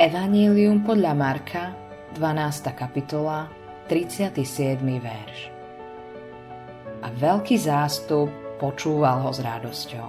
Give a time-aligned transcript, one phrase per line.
[0.00, 1.76] Evanílium podľa Marka,
[2.16, 2.72] 12.
[2.72, 3.52] kapitola,
[3.84, 4.80] 37.
[4.80, 5.52] verš.
[7.04, 10.08] A veľký zástup počúval ho s radosťou.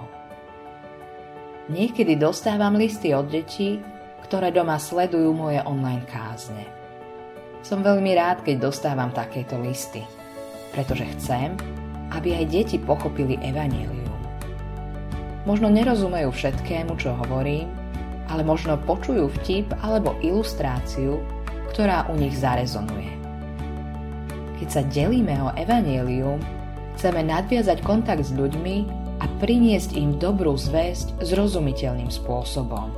[1.68, 3.84] Niekedy dostávam listy od detí,
[4.24, 6.64] ktoré doma sledujú moje online kázne.
[7.60, 10.00] Som veľmi rád, keď dostávam takéto listy,
[10.72, 11.52] pretože chcem,
[12.16, 14.08] aby aj deti pochopili evanílium.
[15.44, 17.81] Možno nerozumejú všetkému, čo hovorím,
[18.32, 21.20] ale možno počujú vtip alebo ilustráciu,
[21.68, 23.12] ktorá u nich zarezonuje.
[24.56, 26.40] Keď sa delíme o evanílium,
[26.96, 28.76] chceme nadviazať kontakt s ľuďmi
[29.20, 32.88] a priniesť im dobrú zväzť zrozumiteľným spôsobom.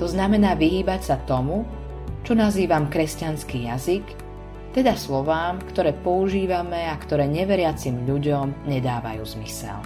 [0.00, 1.68] To znamená vyhýbať sa tomu,
[2.24, 4.04] čo nazývam kresťanský jazyk,
[4.70, 9.76] teda slovám, ktoré používame a ktoré neveriacim ľuďom nedávajú zmysel.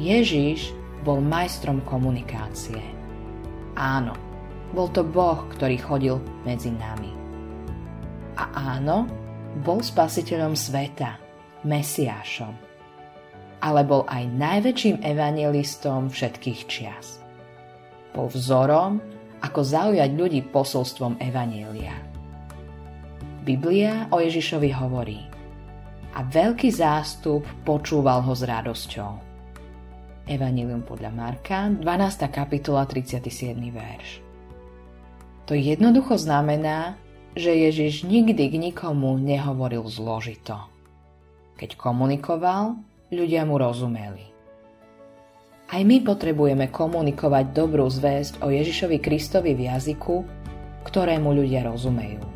[0.00, 0.72] Ježíš
[1.06, 2.82] bol majstrom komunikácie.
[3.78, 4.18] Áno,
[4.74, 7.14] bol to Boh, ktorý chodil medzi nami.
[8.34, 9.06] A áno,
[9.62, 11.22] bol spasiteľom sveta,
[11.62, 12.54] Mesiášom.
[13.62, 17.22] Ale bol aj najväčším evangelistom všetkých čias.
[18.10, 18.98] Bol vzorom,
[19.40, 21.94] ako zaujať ľudí posolstvom Evanielia.
[23.46, 25.22] Biblia o Ježišovi hovorí
[26.16, 29.35] a veľký zástup počúval ho s radosťou.
[30.26, 31.86] Evangelium podľa Marka, 12.
[32.34, 33.54] kapitola, 37.
[33.70, 34.18] verš.
[35.46, 36.98] To jednoducho znamená,
[37.38, 40.66] že Ježiš nikdy k nikomu nehovoril zložito.
[41.54, 42.74] Keď komunikoval,
[43.14, 44.26] ľudia mu rozumeli.
[45.70, 50.26] Aj my potrebujeme komunikovať dobrú zväzť o Ježišovi Kristovi v jazyku,
[50.90, 52.26] ktorému ľudia rozumejú.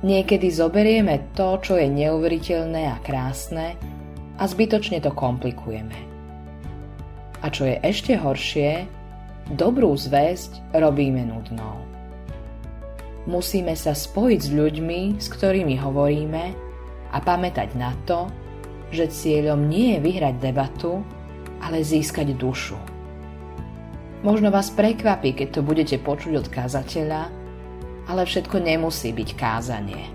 [0.00, 3.76] Niekedy zoberieme to, čo je neuveriteľné a krásne
[4.40, 6.15] a zbytočne to komplikujeme.
[7.46, 8.90] A čo je ešte horšie,
[9.54, 11.78] dobrú zväzť robíme nudnou.
[13.30, 16.44] Musíme sa spojiť s ľuďmi, s ktorými hovoríme
[17.14, 18.26] a pamätať na to,
[18.90, 21.06] že cieľom nie je vyhrať debatu,
[21.62, 22.74] ale získať dušu.
[24.26, 27.30] Možno vás prekvapí, keď to budete počuť od kázateľa,
[28.10, 30.10] ale všetko nemusí byť kázanie.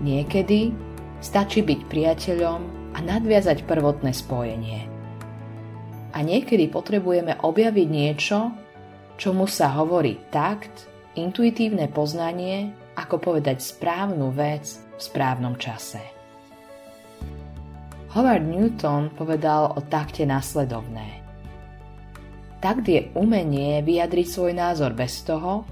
[0.00, 0.72] Niekedy
[1.20, 2.60] stačí byť priateľom
[2.96, 4.97] a nadviazať prvotné spojenie.
[6.12, 8.52] A niekedy potrebujeme objaviť niečo,
[9.20, 10.88] čomu sa hovorí takt,
[11.18, 14.64] intuitívne poznanie, ako povedať správnu vec
[14.96, 16.00] v správnom čase.
[18.16, 21.20] Howard Newton povedal o takte následovné.
[22.58, 25.62] Takt je umenie vyjadriť svoj názor bez toho,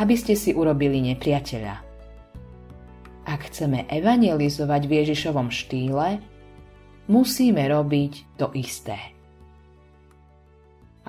[0.00, 1.76] aby ste si urobili nepriateľa.
[3.22, 6.18] Ak chceme evangelizovať v Ježišovom štýle,
[7.06, 8.98] musíme robiť to isté.